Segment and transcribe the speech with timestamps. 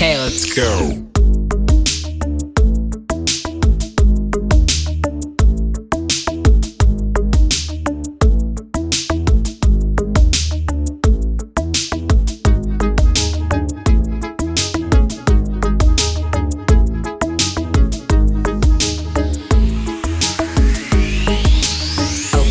[0.00, 1.04] let's go.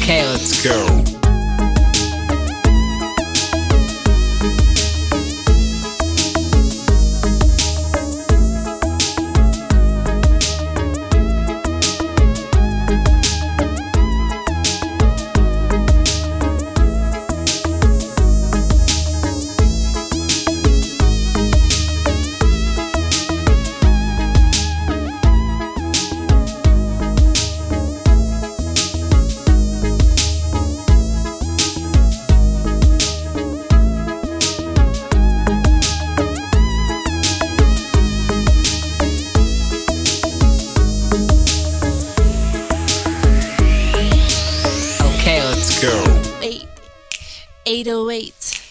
[0.04, 0.93] Okay, let's go.
[47.74, 48.62] 808.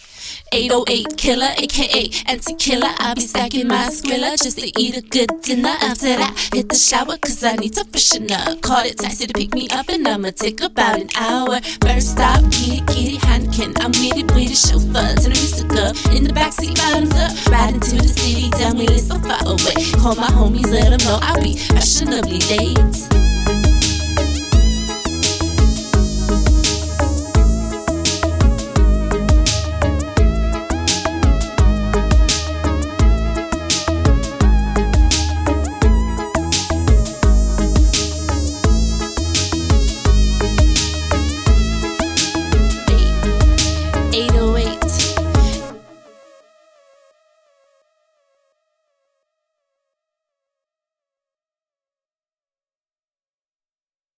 [0.53, 2.95] 808 Killa, aka anti killer.
[2.99, 5.75] I'll be stacking my squilla just to eat a good dinner.
[5.83, 8.63] After that, hit the shower, cause I need to freshen up.
[8.63, 11.59] Called it taxi to pick me up, and I'ma take about an hour.
[11.83, 13.75] First stop, kitty, kitty, Hankin.
[13.81, 15.17] I'm it, with the chauffeur.
[15.17, 17.51] To the music up, in the backseat, bottoms up.
[17.51, 19.83] Riding to the city, done we live so far away.
[19.99, 23.32] Call my homies, let them know I'll be fashionably late.